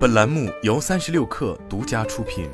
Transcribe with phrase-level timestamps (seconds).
[0.00, 2.48] 本栏目由三十六氪独家出品。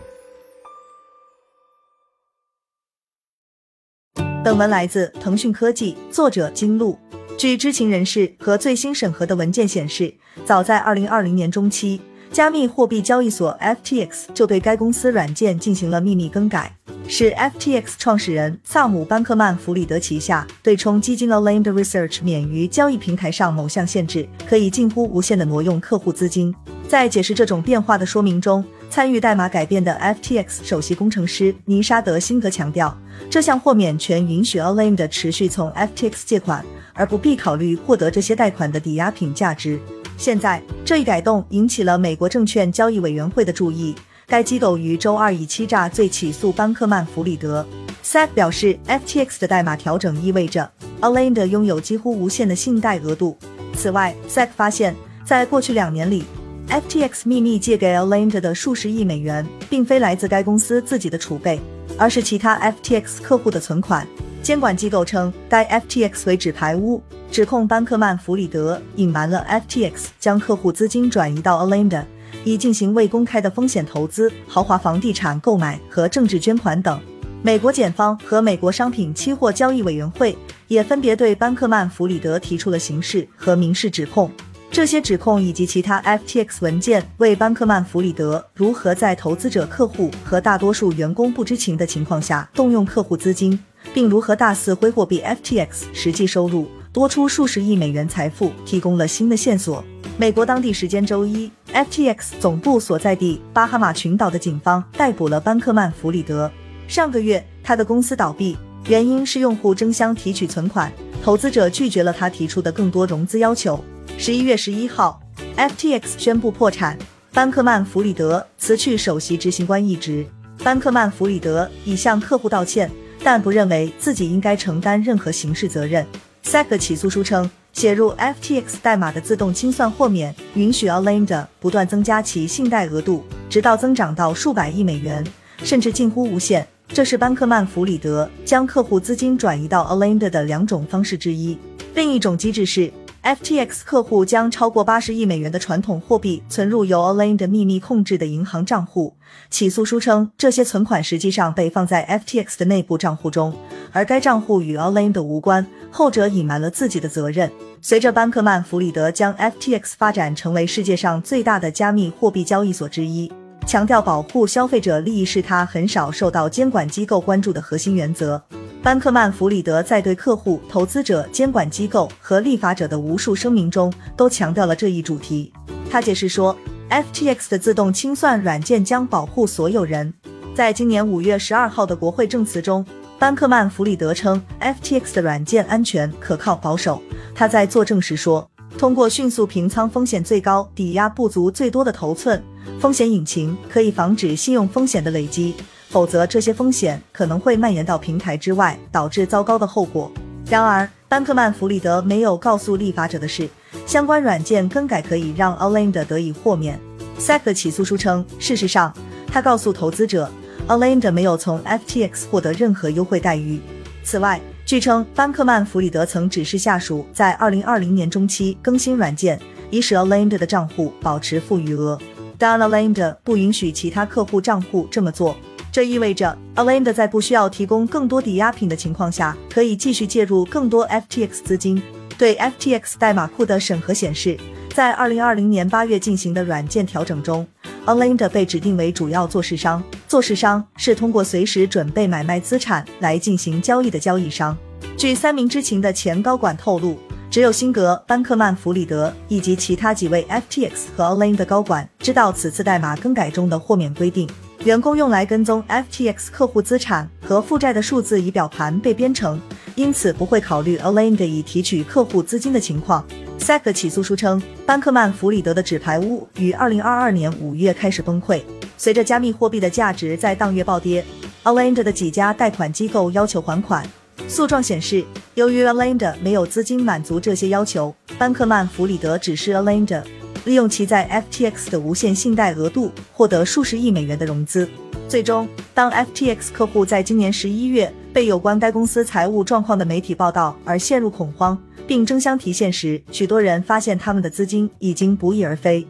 [4.42, 6.98] 本文来自腾讯科技，作者金路。
[7.38, 10.12] 据知情人士和最新审核的文件显示，
[10.45, 12.00] 早在二零二零年中期，
[12.32, 16.76] 加密货币交易所 FTX 就对该公司软件进行了秘密更改。
[17.06, 26.52] 是 FTX 创始人萨姆·班克曼弗里德旗下对冲基金 Alamed Research 免于交易平台上某项限制，可以近乎无限的挪用客户资金。
[26.89, 32.97] 在解释这种变化的说明中，参与代码改变的 FTX 首席工程师尼沙德·辛格强调，
[33.29, 39.80] 这项豁免权允许 Alameda 持续从 FTX 借款，而不必考虑获得这些贷款的抵押品价值。
[40.17, 43.95] 现在，这一改动引起了美国证券交易委员会的注意。
[44.29, 47.66] 该机构于周二以欺诈罪起诉班克曼弗里德。
[48.05, 50.69] SEC 表示，FTX 的代码调整意味着
[51.01, 53.37] Alameda 拥有几乎无限的信贷额度。
[53.75, 54.95] 此外，SEC 发现，
[55.25, 56.25] 在过去两年里
[56.69, 61.60] ，FTX 秘密借给 Alameda 的数十亿美元，并非来自该公司自己的储备，
[61.99, 64.06] 而是其他 FTX 客户的存款。
[64.42, 72.04] 监管机构称，该 FTX 为纸牌屋，指控班克曼弗里德隐瞒了 FTX 将客户资金转移到 Alameda。
[72.44, 77.00] 以进行未公开的风险投资、豪华房地产购买和政治捐款等。
[77.42, 80.36] 美国检方和美国商品期货交易委员会
[80.69, 84.30] 也分别对班克曼弗里德提出了刑事和民事指控。
[84.77, 93.58] 这些指控以及其他 FTX 文件为班克曼弗里德如何在投资者、客户和大多数员工不知情的情况下动用客户资金，
[93.94, 99.82] 并如何大肆挥霍比 FTX 实际收入多出数十亿美元财富，提供了新的线索。
[100.19, 106.52] 美国当地时间周一，FTX 总部所在地巴哈马群岛的警方逮捕了班克曼弗里德。
[106.86, 108.54] 上个月，他的公司倒闭，
[108.88, 110.92] 原因是用户争相提取存款，
[111.24, 113.82] 投资者拒绝了他提出的更多融资要求。
[114.19, 115.20] 十一月十一号
[115.56, 116.97] ，FTX 宣布破产，
[117.33, 120.27] 班克曼弗里德辞去首席执行官一职。
[120.64, 122.91] 班克曼弗里德已向客户道歉，
[123.22, 126.05] 但不认为自己应该承担任何刑事责任。
[126.44, 127.49] SEC 起诉书称。
[127.75, 135.22] 写入 FTX 代码的自动清算豁免，允许 Alameda 不断增加其信贷额度，直到增长到数百亿美元，
[135.62, 136.66] 甚至近乎无限。
[136.88, 141.59] 这是班克曼弗里德将客户资金转移到 Alameda 的两种方式之一。
[141.94, 142.91] 另一种机制是
[143.26, 149.14] ，FTX 客户将超过八十亿美元的传统货币存入由 Alameda 秘密控制的银行账户。
[149.50, 153.53] 起诉书称，这些存款实际上被放在 FTX 的内部账户中，
[153.91, 157.50] 而该账户与 Alameda 无关，后者隐瞒了自己的责任。
[157.82, 163.32] 随着班克曼弗里德将 FTX 发展成为世界上最大的加密货币交易所之一，
[163.66, 168.41] 强调保护消费者利益是他很少受到监管机构关注的核心原则。
[168.86, 175.52] 班克曼弗里德在对客户、投资者、监管机构和立法者的无数声明中都强调了这一主题。
[175.91, 176.56] 他解释说
[176.88, 180.14] ，FTX 的自动清算软件将保护所有人。
[180.54, 182.86] 在今年五月十二号的国会证词中。
[183.19, 187.02] 班克曼弗里德称，FTX 的软件安全、可靠、保守。
[187.34, 188.48] 他在作证时说，
[188.78, 192.41] 通过迅速平仓风险最高、抵押不足最多的头寸
[192.78, 195.56] 风险引擎，可以防止信用风险的累积，
[195.96, 200.12] 否则这些风险可能会蔓延到平台之外，导致糟糕的后果。
[200.46, 203.48] 然而，班克曼弗里德没有告诉立法者的是，
[203.86, 206.78] 相关软件更改可以让 Alameda 得以豁免。
[207.18, 208.92] SEC 的起诉书称，事实上，
[209.26, 210.30] 他告诉投资者。
[210.68, 213.58] Alameda 没有从 FTX 获得任何优惠待遇。
[214.04, 219.40] 此外，据称，班克曼弗里德曾指示下属在2020年中期更新软件，
[219.70, 221.98] 以使 Alameda 的账户保持负余额。
[222.36, 225.34] 但 Alameda 不允许其他客户账户这么做。
[225.76, 231.82] 这意味着 a l a n d a 在不需要提供更多抵押品的情况下，可以继续介入更多 FTX 资金。
[232.16, 234.38] 对 FTX 代码库的审核显示，
[234.75, 237.47] 在2020年8月进行的软件调整中。
[237.84, 244.56] a l a n d a 被指定为主要做市商，做市商是通过随时准备买卖资产来进行交易的交易商。
[244.97, 246.98] 据三名知情的前高管透露，
[247.31, 254.26] 只有辛格、班克曼弗里德以及其他几位 FTX 和 Alameda 高管知道此次代码更改中的豁免规定。
[254.66, 259.40] 员工用来跟踪 FTX 客户资产和负债的数字仪表盘被编程，
[259.76, 263.06] 因此不会考虑 Alameda 已提取客户资金的情况。
[263.38, 268.42] SEC 起诉书称，班克曼弗里德的纸牌屋于2022年5月开始崩溃。
[268.76, 271.04] 随着加密货币的价值在当月暴跌
[271.44, 273.88] ，Alameda 的几家贷款机构要求还款。
[274.26, 275.04] 诉状显示，
[275.34, 280.02] 由于 Alameda 没有资金满足这些要求，班克曼弗里德指示 Alameda
[280.46, 284.66] 利用其在 FTX 的无限信贷额度获得数十亿美元的融资。
[285.08, 291.56] 最终，当 FTX 客户在今年十一月被有关该公司财务状况的媒体报道而陷入恐慌。
[291.87, 295.87] 并争相提现时，许多人发现他们的资金已经不翼而飞。